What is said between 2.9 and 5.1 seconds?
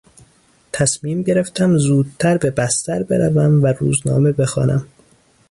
بروم و روزنامه بخوانم.